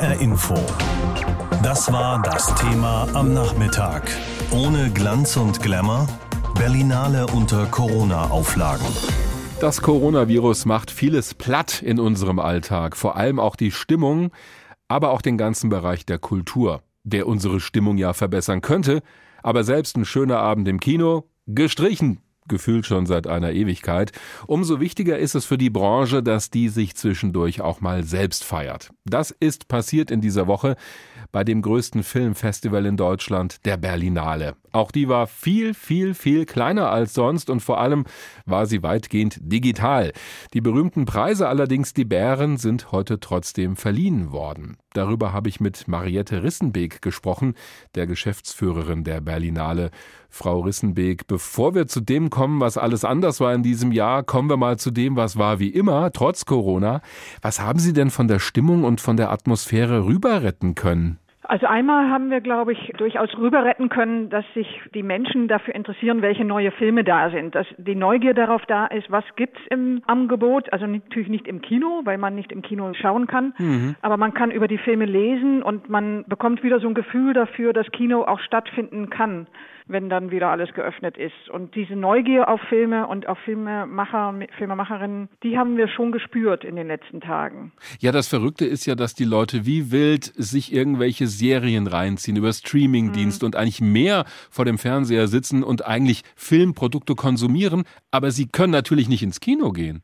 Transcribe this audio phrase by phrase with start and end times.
[0.00, 0.54] HR Info.
[1.62, 4.10] Das war das Thema am Nachmittag.
[4.50, 6.08] Ohne Glanz und Glamour?
[6.54, 8.86] Berlinale unter Corona-Auflagen.
[9.60, 14.30] Das Coronavirus macht vieles platt in unserem Alltag, vor allem auch die Stimmung,
[14.88, 19.02] aber auch den ganzen Bereich der Kultur, der unsere Stimmung ja verbessern könnte,
[19.42, 24.12] aber selbst ein schöner Abend im Kino gestrichen gefühlt schon seit einer Ewigkeit.
[24.46, 28.90] Umso wichtiger ist es für die Branche, dass die sich zwischendurch auch mal selbst feiert.
[29.06, 30.76] Das ist passiert in dieser Woche
[31.32, 34.56] bei dem größten Filmfestival in Deutschland, der Berlinale.
[34.72, 38.04] Auch die war viel, viel, viel kleiner als sonst und vor allem
[38.46, 40.12] war sie weitgehend digital.
[40.54, 44.76] Die berühmten Preise allerdings, die Bären, sind heute trotzdem verliehen worden.
[44.92, 47.54] Darüber habe ich mit Mariette Rissenbeek gesprochen,
[47.94, 49.90] der Geschäftsführerin der Berlinale.
[50.28, 54.48] Frau Rissenbeek, bevor wir zu dem kommen, was alles anders war in diesem Jahr, kommen
[54.48, 57.02] wir mal zu dem, was war wie immer, trotz Corona.
[57.42, 61.18] Was haben Sie denn von der Stimmung und von der Atmosphäre rüber retten können?
[61.42, 65.74] Also einmal haben wir, glaube ich, durchaus rüber retten können, dass sich die Menschen dafür
[65.74, 67.54] interessieren, welche neue Filme da sind.
[67.54, 70.72] Dass die Neugier darauf da ist, was gibt's im Angebot.
[70.72, 73.54] Also natürlich nicht im Kino, weil man nicht im Kino schauen kann.
[73.58, 73.96] Mhm.
[74.02, 77.72] Aber man kann über die Filme lesen und man bekommt wieder so ein Gefühl dafür,
[77.72, 79.46] dass Kino auch stattfinden kann
[79.90, 81.50] wenn dann wieder alles geöffnet ist.
[81.50, 86.76] Und diese Neugier auf Filme und auf Filmemacher, Filmemacherinnen, die haben wir schon gespürt in
[86.76, 87.72] den letzten Tagen.
[87.98, 92.52] Ja, das Verrückte ist ja, dass die Leute wie wild sich irgendwelche Serien reinziehen über
[92.52, 93.46] Streamingdienste mhm.
[93.46, 99.08] und eigentlich mehr vor dem Fernseher sitzen und eigentlich Filmprodukte konsumieren, aber sie können natürlich
[99.08, 100.02] nicht ins Kino gehen.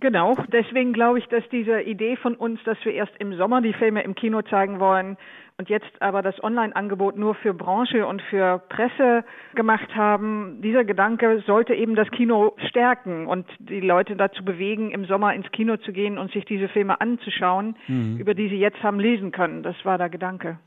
[0.00, 3.72] Genau, deswegen glaube ich, dass diese Idee von uns, dass wir erst im Sommer die
[3.72, 5.16] Filme im Kino zeigen wollen,
[5.60, 9.24] und jetzt aber das Online-Angebot nur für Branche und für Presse
[9.56, 15.04] gemacht haben, dieser Gedanke sollte eben das Kino stärken und die Leute dazu bewegen, im
[15.06, 18.18] Sommer ins Kino zu gehen und sich diese Filme anzuschauen, mhm.
[18.18, 19.64] über die sie jetzt haben lesen können.
[19.64, 20.60] Das war der Gedanke.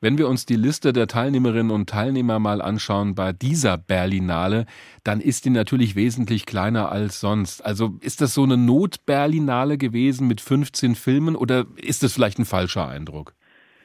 [0.00, 4.64] Wenn wir uns die Liste der Teilnehmerinnen und Teilnehmer mal anschauen bei dieser Berlinale,
[5.04, 7.60] dann ist die natürlich wesentlich kleiner als sonst.
[7.66, 12.44] Also ist das so eine Not-Berlinale gewesen mit 15 Filmen oder ist das vielleicht ein
[12.44, 13.34] falscher Eindruck?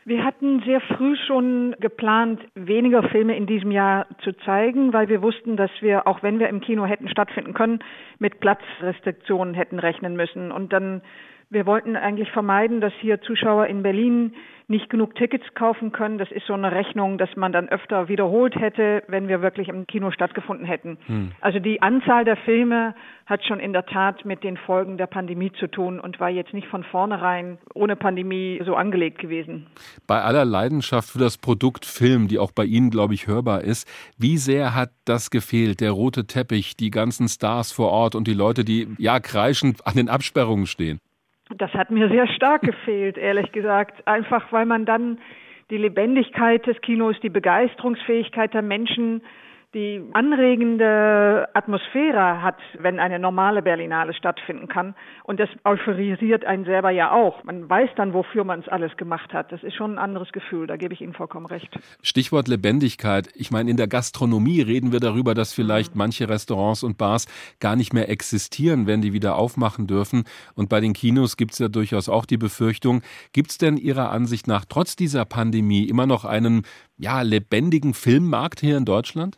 [0.07, 5.23] Wir hatten sehr früh schon geplant, weniger Filme in diesem Jahr zu zeigen, weil wir
[5.23, 7.79] wussten, dass wir, auch wenn wir im Kino hätten stattfinden können,
[8.19, 10.51] mit Platzrestriktionen hätten rechnen müssen.
[10.51, 11.01] Und dann,
[11.49, 14.33] wir wollten eigentlich vermeiden, dass hier Zuschauer in Berlin
[14.67, 16.17] nicht genug Tickets kaufen können.
[16.17, 19.85] Das ist so eine Rechnung, dass man dann öfter wiederholt hätte, wenn wir wirklich im
[19.85, 20.97] Kino stattgefunden hätten.
[21.05, 21.31] Hm.
[21.41, 22.95] Also die Anzahl der Filme
[23.25, 26.53] hat schon in der Tat mit den Folgen der Pandemie zu tun und war jetzt
[26.53, 29.67] nicht von vornherein ohne Pandemie so angelegt gewesen.
[30.07, 33.87] Bei aller Leidenschaft für das Produkt Film, die auch bei Ihnen, glaube ich, hörbar ist,
[34.17, 35.79] wie sehr hat das gefehlt?
[35.79, 39.95] Der rote Teppich, die ganzen Stars vor Ort und die Leute, die ja kreischend an
[39.95, 40.99] den Absperrungen stehen?
[41.57, 44.07] Das hat mir sehr stark gefehlt, ehrlich gesagt.
[44.07, 45.19] Einfach weil man dann
[45.69, 49.21] die Lebendigkeit des Kinos, die Begeisterungsfähigkeit der Menschen
[49.75, 54.95] die anregende Atmosphäre hat, wenn eine normale Berlinale stattfinden kann.
[55.23, 57.43] Und das euphorisiert einen selber ja auch.
[57.43, 59.51] Man weiß dann, wofür man es alles gemacht hat.
[59.51, 61.67] Das ist schon ein anderes Gefühl, da gebe ich Ihnen vollkommen recht.
[62.01, 63.27] Stichwort Lebendigkeit.
[63.35, 65.99] Ich meine, in der Gastronomie reden wir darüber, dass vielleicht mhm.
[65.99, 67.27] manche Restaurants und Bars
[67.59, 70.23] gar nicht mehr existieren, wenn die wieder aufmachen dürfen.
[70.55, 73.01] Und bei den Kinos gibt es ja durchaus auch die Befürchtung,
[73.33, 76.61] gibt es denn Ihrer Ansicht nach trotz dieser Pandemie immer noch einen
[76.97, 79.37] ja, lebendigen Filmmarkt hier in Deutschland?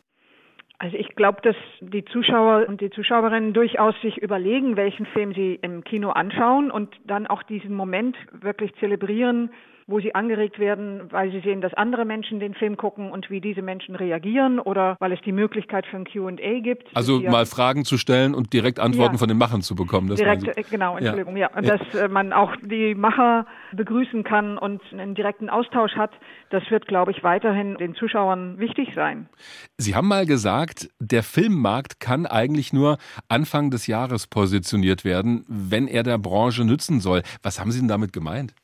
[0.78, 5.58] Also ich glaube, dass die Zuschauer und die Zuschauerinnen durchaus sich überlegen, welchen Film sie
[5.60, 9.50] im Kino anschauen und dann auch diesen Moment wirklich zelebrieren,
[9.88, 13.40] wo sie angeregt werden, weil sie sehen, dass andere Menschen den Film gucken und wie
[13.40, 16.94] diese Menschen reagieren oder weil es die Möglichkeit für ein Q&A gibt.
[16.94, 19.18] Also mal Fragen zu stellen und direkt Antworten ja.
[19.18, 20.08] von den Machern zu bekommen.
[20.08, 21.48] Das direkt, äh, genau, Entschuldigung, ja.
[21.50, 21.56] ja.
[21.56, 26.10] Und dass äh, man auch die Macher begrüßen kann und einen direkten Austausch hat,
[26.50, 29.30] das wird, glaube ich, weiterhin den Zuschauern wichtig sein.
[29.78, 35.88] Sie haben mal gesagt, der Filmmarkt kann eigentlich nur Anfang des Jahres positioniert werden, wenn
[35.88, 37.22] er der Branche nützen soll.
[37.42, 38.54] Was haben Sie denn damit gemeint?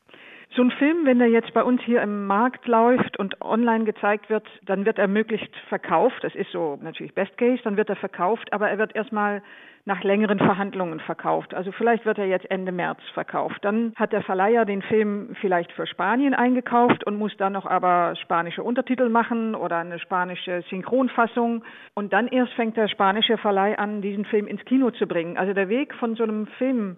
[0.56, 4.30] So ein Film, wenn der jetzt bei uns hier im Markt läuft und online gezeigt
[4.30, 6.22] wird, dann wird er möglichst verkauft.
[6.22, 9.42] Das ist so natürlich Best Case, dann wird er verkauft, aber er wird erstmal
[9.84, 11.54] nach längeren Verhandlungen verkauft.
[11.54, 13.58] Also vielleicht wird er jetzt Ende März verkauft.
[13.62, 18.14] Dann hat der Verleiher den Film vielleicht für Spanien eingekauft und muss dann noch aber
[18.16, 21.64] spanische Untertitel machen oder eine spanische Synchronfassung.
[21.94, 25.36] Und dann erst fängt der spanische Verleih an, diesen Film ins Kino zu bringen.
[25.36, 26.96] Also der Weg von so einem Film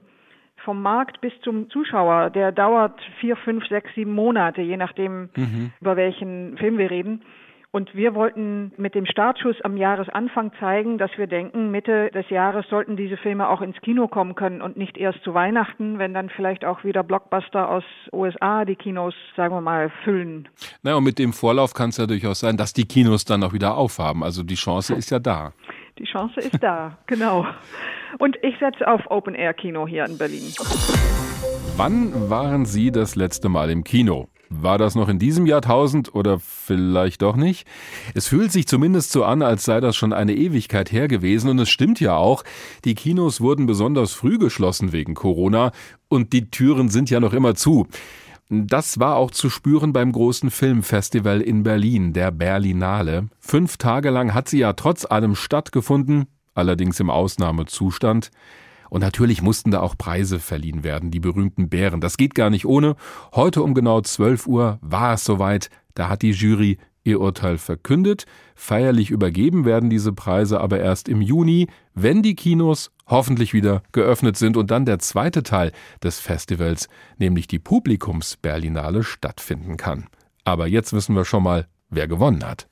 [0.64, 5.73] vom Markt bis zum Zuschauer, der dauert vier, fünf, sechs, sieben Monate, je nachdem, mhm.
[5.81, 7.23] über welchen Film wir reden.
[7.76, 12.64] Und wir wollten mit dem Startschuss am Jahresanfang zeigen, dass wir denken, Mitte des Jahres
[12.70, 16.31] sollten diese Filme auch ins Kino kommen können und nicht erst zu Weihnachten, wenn dann
[16.31, 20.49] vielleicht auch wieder Blockbuster aus USA die Kinos, sagen wir mal, füllen.
[20.82, 23.52] Na, und mit dem Vorlauf kann es ja durchaus sein, dass die Kinos dann auch
[23.52, 24.25] wieder aufhaben.
[24.25, 25.52] Also die Chance ist ja da.
[25.99, 27.47] Die Chance ist da, genau.
[28.19, 30.53] Und ich setze auf Open-Air-Kino hier in Berlin.
[31.76, 34.29] Wann waren Sie das letzte Mal im Kino?
[34.49, 37.67] War das noch in diesem Jahrtausend oder vielleicht doch nicht?
[38.14, 41.58] Es fühlt sich zumindest so an, als sei das schon eine Ewigkeit her gewesen und
[41.58, 42.44] es stimmt ja auch,
[42.85, 45.73] die Kinos wurden besonders früh geschlossen wegen Corona
[46.09, 47.88] und die Türen sind ja noch immer zu.
[48.49, 53.29] Das war auch zu spüren beim großen Filmfestival in Berlin, der Berlinale.
[53.41, 56.26] Fünf Tage lang hat sie ja trotz allem stattgefunden,
[56.56, 58.31] allerdings im Ausnahmezustand.
[58.88, 62.00] Und natürlich mussten da auch Preise verliehen werden, die berühmten Bären.
[62.00, 62.97] Das geht gar nicht ohne.
[63.35, 65.70] Heute um genau 12 Uhr war es soweit.
[65.94, 68.26] Da hat die Jury ihr Urteil verkündet.
[68.55, 74.37] Feierlich übergeben werden diese Preise aber erst im Juni, wenn die Kinos hoffentlich wieder geöffnet
[74.37, 76.88] sind und dann der zweite Teil des Festivals,
[77.19, 80.06] nämlich die Publikumsberlinale, stattfinden kann.
[80.44, 82.69] Aber jetzt wissen wir schon mal, wer gewonnen hat.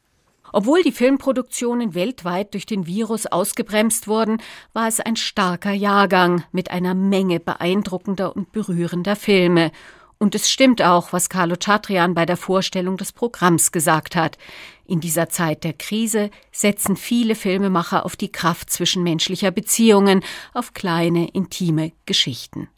[0.56, 4.41] Obwohl die Filmproduktionen weltweit durch den Virus ausgebremst wurden,
[4.73, 9.73] war es ein starker Jahrgang mit einer Menge beeindruckender und berührender Filme.
[10.19, 14.39] Und es stimmt auch, was Carlo Chatrian bei der Vorstellung des Programms gesagt hat.
[14.87, 20.23] In dieser Zeit der Krise setzen viele Filmemacher auf die Kraft zwischenmenschlicher Beziehungen,
[20.53, 22.69] auf kleine, intime Geschichten.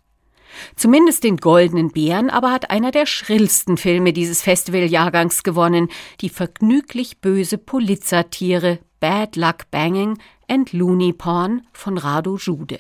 [0.77, 5.89] Zumindest den Goldenen Bären aber hat einer der schrillsten Filme dieses Festivaljahrgangs gewonnen,
[6.21, 10.19] die vergnüglich böse Polizatiere Bad Luck Banging
[10.49, 12.79] and Looney Porn von Rado Jude.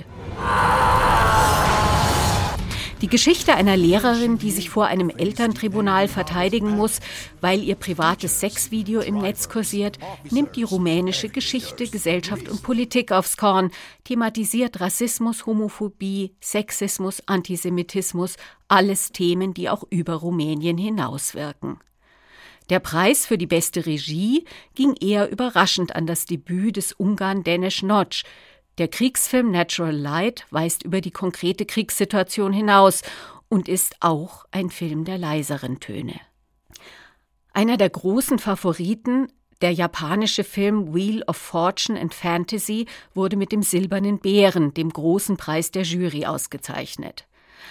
[3.02, 7.00] Die Geschichte einer Lehrerin, die sich vor einem Elterntribunal verteidigen muss,
[7.43, 9.98] weil ihr privates Sexvideo im Netz kursiert,
[10.31, 13.70] nimmt die rumänische Geschichte, Gesellschaft und Politik aufs Korn,
[14.04, 21.78] thematisiert Rassismus, Homophobie, Sexismus, Antisemitismus, alles Themen, die auch über Rumänien hinauswirken.
[22.70, 24.44] Der Preis für die beste Regie
[24.75, 28.25] ging eher überraschend an das Debüt des Ungarn Dennis Notch,
[28.78, 33.02] der Kriegsfilm Natural Light weist über die konkrete Kriegssituation hinaus
[33.49, 36.20] und ist auch ein Film der leiseren Töne.
[37.52, 39.28] Einer der großen Favoriten,
[39.62, 45.38] der japanische Film Wheel of Fortune and Fantasy, wurde mit dem Silbernen Bären, dem großen
[45.38, 47.26] Preis der Jury, ausgezeichnet.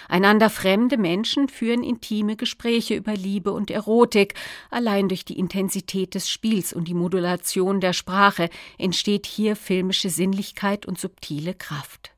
[0.08, 4.34] Einander fremde Menschen führen intime Gespräche über Liebe und Erotik.
[4.70, 8.48] Allein durch die Intensität des Spiels und die Modulation der Sprache
[8.78, 12.15] entsteht hier filmische Sinnlichkeit und subtile Kraft.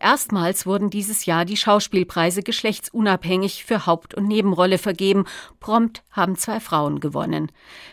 [0.00, 5.24] Erstmals wurden dieses Jahr die Schauspielpreise geschlechtsunabhängig für Haupt- und Nebenrolle vergeben.
[5.58, 7.50] Prompt haben zwei Frauen gewonnen.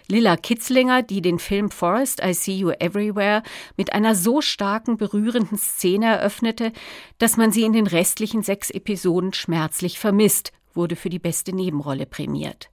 [0.07, 3.41] Lilla Kitzlinger, die den Film Forest I See You Everywhere
[3.75, 6.71] mit einer so starken, berührenden Szene eröffnete,
[7.17, 12.05] dass man sie in den restlichen sechs Episoden schmerzlich vermisst, wurde für die beste Nebenrolle
[12.05, 12.69] prämiert.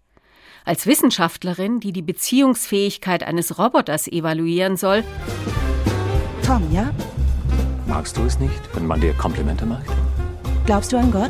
[0.64, 5.04] Als Wissenschaftlerin, die die Beziehungsfähigkeit eines Roboters evaluieren soll,
[6.44, 6.92] Tom, ja?
[7.92, 9.84] Magst du es nicht, wenn man dir Komplimente macht?
[10.64, 11.28] Glaubst du an Gott?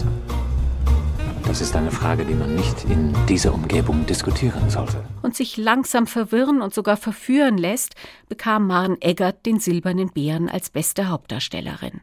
[1.44, 5.04] Das ist eine Frage, die man nicht in dieser Umgebung diskutieren sollte.
[5.22, 7.96] Und sich langsam verwirren und sogar verführen lässt,
[8.28, 12.00] bekam Maren Eggert den Silbernen Bären als beste Hauptdarstellerin.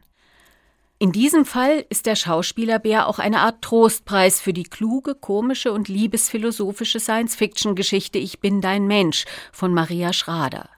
[0.98, 5.88] In diesem Fall ist der Schauspielerbär auch eine Art Trostpreis für die kluge, komische und
[5.88, 10.68] liebesphilosophische Science-Fiction-Geschichte Ich bin dein Mensch von Maria Schrader.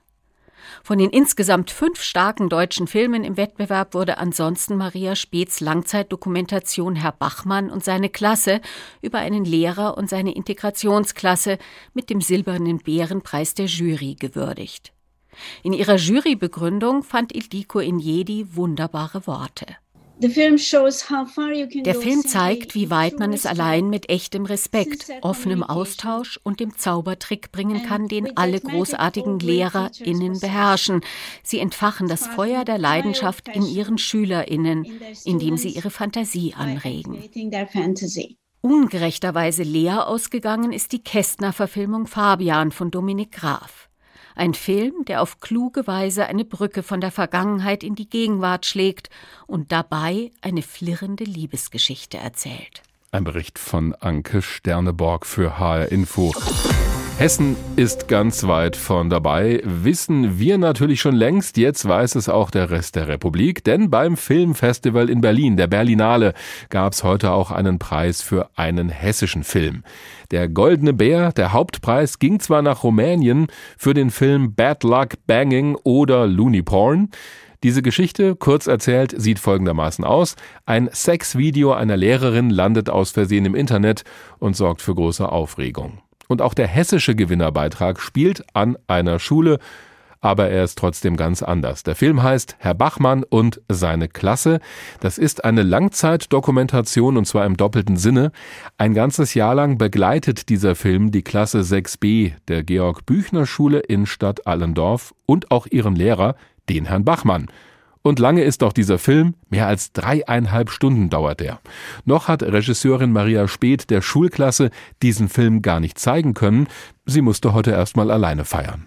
[0.84, 7.12] Von den insgesamt fünf starken deutschen Filmen im Wettbewerb wurde ansonsten Maria Späths Langzeitdokumentation Herr
[7.12, 8.60] Bachmann und seine Klasse
[9.00, 11.58] über einen Lehrer und seine Integrationsklasse
[11.94, 14.92] mit dem Silbernen Bärenpreis der Jury gewürdigt.
[15.62, 19.66] In ihrer Jurybegründung fand Ildiko Injedi wunderbare Worte.
[20.18, 20.58] Der Film
[22.24, 27.82] zeigt, wie weit man es allein mit echtem Respekt, offenem Austausch und dem Zaubertrick bringen
[27.82, 31.00] kann, den alle großartigen LehrerInnen beherrschen.
[31.42, 34.86] Sie entfachen das Feuer der Leidenschaft in ihren SchülerInnen,
[35.24, 37.22] indem sie ihre Fantasie anregen.
[38.60, 43.88] Ungerechterweise leer ausgegangen ist die Kästner-Verfilmung Fabian von Dominik Graf.
[44.34, 49.10] Ein Film, der auf kluge Weise eine Brücke von der Vergangenheit in die Gegenwart schlägt
[49.46, 52.82] und dabei eine flirrende Liebesgeschichte erzählt.
[53.10, 56.32] Ein Bericht von Anke Sterneborg für HR Info.
[57.18, 62.50] Hessen ist ganz weit von dabei, wissen wir natürlich schon längst, jetzt weiß es auch
[62.50, 66.34] der Rest der Republik, denn beim Filmfestival in Berlin, der Berlinale,
[66.68, 69.84] gab es heute auch einen Preis für einen hessischen Film.
[70.32, 75.76] Der Goldene Bär, der Hauptpreis, ging zwar nach Rumänien für den Film Bad Luck Banging
[75.84, 77.10] oder Looney Porn,
[77.62, 80.34] diese Geschichte, kurz erzählt, sieht folgendermaßen aus.
[80.66, 84.02] Ein Sexvideo einer Lehrerin landet aus Versehen im Internet
[84.40, 86.00] und sorgt für große Aufregung.
[86.32, 89.58] Und auch der hessische Gewinnerbeitrag spielt an einer Schule,
[90.22, 91.82] aber er ist trotzdem ganz anders.
[91.82, 94.60] Der Film heißt Herr Bachmann und seine Klasse.
[95.00, 98.32] Das ist eine Langzeitdokumentation und zwar im doppelten Sinne.
[98.78, 104.06] Ein ganzes Jahr lang begleitet dieser Film die Klasse 6b der Georg Büchner Schule in
[104.06, 106.36] Stadt Allendorf und auch ihren Lehrer,
[106.70, 107.48] den Herrn Bachmann.
[108.02, 111.60] Und lange ist auch dieser Film, mehr als dreieinhalb Stunden dauert er.
[112.04, 114.70] Noch hat Regisseurin Maria Speth der Schulklasse
[115.02, 116.66] diesen Film gar nicht zeigen können.
[117.06, 118.86] Sie musste heute erstmal alleine feiern.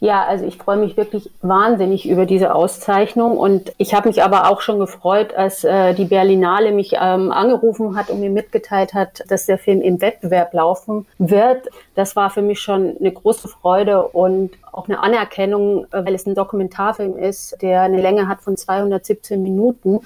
[0.00, 4.50] Ja, also ich freue mich wirklich wahnsinnig über diese Auszeichnung und ich habe mich aber
[4.50, 9.22] auch schon gefreut, als äh, die Berlinale mich ähm, angerufen hat und mir mitgeteilt hat,
[9.28, 11.68] dass der Film im Wettbewerb laufen wird.
[11.94, 16.26] Das war für mich schon eine große Freude und auch eine Anerkennung, äh, weil es
[16.26, 20.00] ein Dokumentarfilm ist, der eine Länge hat von 217 Minuten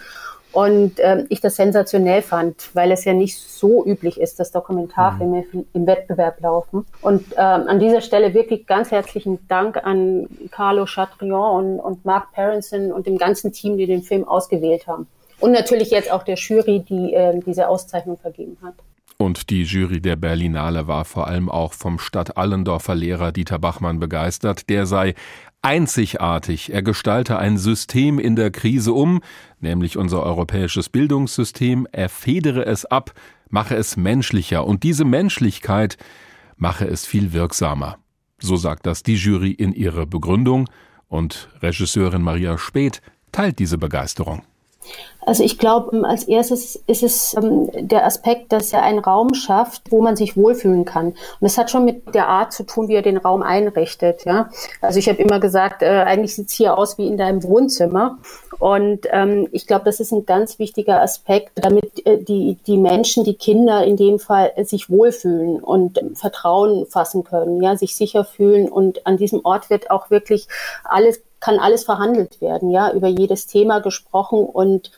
[0.52, 5.44] und äh, ich das sensationell fand, weil es ja nicht so üblich ist, dass Dokumentarfilme
[5.52, 5.66] mhm.
[5.72, 6.86] im Wettbewerb laufen.
[7.02, 12.32] Und ähm, an dieser Stelle wirklich ganz herzlichen Dank an Carlo Chatrion und, und Mark
[12.32, 15.06] Parenson und dem ganzen Team, die den Film ausgewählt haben.
[15.40, 18.74] Und natürlich jetzt auch der Jury, die äh, diese Auszeichnung vergeben hat.
[19.20, 23.98] Und die Jury der Berlinale war vor allem auch vom Stadt Allendorfer Lehrer Dieter Bachmann
[23.98, 24.68] begeistert.
[24.68, 25.14] Der sei
[25.60, 26.72] einzigartig.
[26.72, 29.20] Er gestalte ein System in der Krise um,
[29.62, 31.86] nämlich unser europäisches Bildungssystem.
[31.92, 33.12] Er federe es ab,
[33.50, 34.66] mache es menschlicher.
[34.66, 35.96] Und diese Menschlichkeit
[36.56, 37.98] mache es viel wirksamer.
[38.38, 40.68] So sagt das die Jury in ihrer Begründung.
[41.08, 43.00] Und Regisseurin Maria Speth
[43.32, 44.42] teilt diese Begeisterung.
[45.28, 49.34] Also ich glaube, ähm, als erstes ist es ähm, der Aspekt, dass er einen Raum
[49.34, 51.08] schafft, wo man sich wohlfühlen kann.
[51.08, 54.24] Und das hat schon mit der Art zu tun, wie er den Raum einrichtet.
[54.24, 54.48] Ja?
[54.80, 58.16] Also ich habe immer gesagt, äh, eigentlich sieht es hier aus wie in deinem Wohnzimmer.
[58.58, 63.22] Und ähm, ich glaube, das ist ein ganz wichtiger Aspekt, damit äh, die, die Menschen,
[63.24, 68.24] die Kinder in dem Fall äh, sich wohlfühlen und Vertrauen fassen können, ja, sich sicher
[68.24, 68.68] fühlen.
[68.68, 70.48] Und an diesem Ort wird auch wirklich
[70.84, 74.90] alles kann alles verhandelt werden, ja, über jedes Thema gesprochen und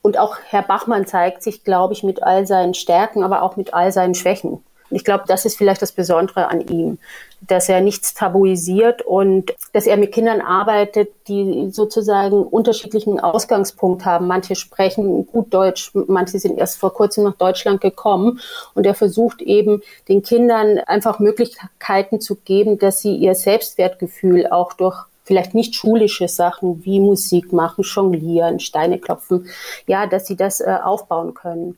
[0.00, 3.74] und auch Herr Bachmann zeigt sich, glaube ich, mit all seinen Stärken, aber auch mit
[3.74, 4.62] all seinen Schwächen.
[4.90, 6.98] Ich glaube, das ist vielleicht das Besondere an ihm,
[7.46, 14.26] dass er nichts tabuisiert und dass er mit Kindern arbeitet, die sozusagen unterschiedlichen Ausgangspunkt haben.
[14.26, 18.40] Manche sprechen gut Deutsch, manche sind erst vor kurzem nach Deutschland gekommen
[18.74, 24.72] und er versucht eben den Kindern einfach Möglichkeiten zu geben, dass sie ihr Selbstwertgefühl auch
[24.72, 29.46] durch vielleicht nicht schulische Sachen wie Musik machen, Jonglieren, Steine klopfen,
[29.86, 31.76] ja, dass sie das äh, aufbauen können.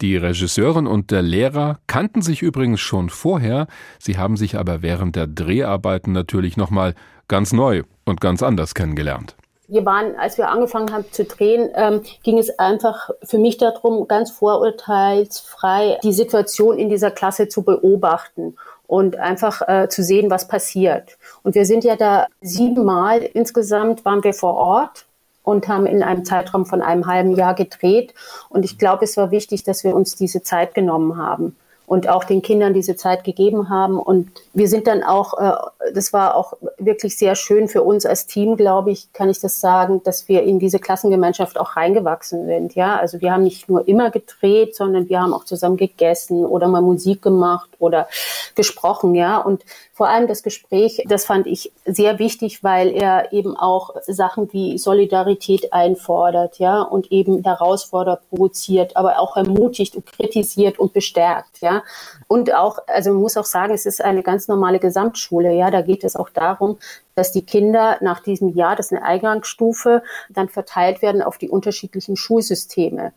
[0.00, 3.66] Die Regisseurin und der Lehrer kannten sich übrigens schon vorher,
[3.98, 6.94] sie haben sich aber während der Dreharbeiten natürlich nochmal
[7.26, 9.36] ganz neu und ganz anders kennengelernt.
[9.68, 14.06] Wir waren, als wir angefangen haben zu drehen, ähm, ging es einfach für mich darum,
[14.06, 18.54] ganz vorurteilsfrei die Situation in dieser Klasse zu beobachten
[18.92, 21.16] und einfach äh, zu sehen, was passiert.
[21.42, 25.06] Und wir sind ja da siebenmal insgesamt waren wir vor Ort
[25.42, 28.12] und haben in einem Zeitraum von einem halben Jahr gedreht.
[28.50, 31.56] Und ich glaube, es war wichtig, dass wir uns diese Zeit genommen haben
[31.86, 33.98] und auch den Kindern diese Zeit gegeben haben.
[33.98, 38.26] Und wir sind dann auch, äh, das war auch wirklich sehr schön für uns als
[38.26, 42.74] Team, glaube ich, kann ich das sagen, dass wir in diese Klassengemeinschaft auch reingewachsen sind.
[42.74, 46.68] Ja, also wir haben nicht nur immer gedreht, sondern wir haben auch zusammen gegessen oder
[46.68, 48.08] mal Musik gemacht oder
[48.54, 49.14] gesprochen.
[49.14, 53.94] Ja, und vor allem das Gespräch, das fand ich sehr wichtig, weil er eben auch
[54.06, 60.92] Sachen wie Solidarität einfordert, ja, und eben herausfordert, provoziert, aber auch ermutigt und kritisiert und
[60.92, 61.82] bestärkt, ja.
[62.28, 65.70] Und auch, also man muss auch sagen, es ist eine ganz normale Gesamtschule, ja.
[65.70, 66.78] Da geht es auch darum,
[67.14, 71.48] dass die Kinder nach diesem Jahr, das ist eine Eingangsstufe, dann verteilt werden auf die
[71.48, 73.12] unterschiedlichen Schulsysteme.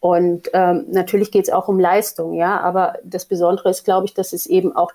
[0.00, 4.14] Und ähm, natürlich geht es auch um Leistung, ja, aber das Besondere ist, glaube ich,
[4.14, 4.92] dass es eben auch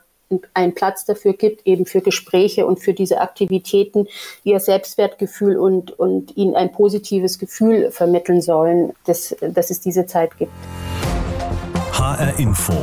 [0.53, 4.07] einen Platz dafür gibt, eben für Gespräche und für diese Aktivitäten,
[4.43, 10.05] die ihr Selbstwertgefühl und, und ihnen ein positives Gefühl vermitteln sollen, dass, dass es diese
[10.05, 10.51] Zeit gibt.
[11.91, 12.73] HR Info.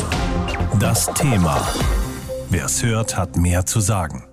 [0.79, 1.67] Das Thema.
[2.49, 4.30] Wer es hört, hat mehr zu sagen.